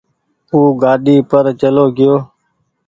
[0.53, 2.15] او گآڏي پر چلو گئيو